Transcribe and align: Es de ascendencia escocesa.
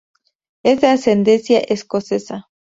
Es 0.63 0.81
de 0.81 0.87
ascendencia 0.87 1.59
escocesa. 1.59 2.47